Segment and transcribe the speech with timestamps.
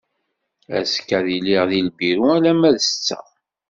[0.77, 3.19] Azekka ad iliɣ di lbiru alarma d setta.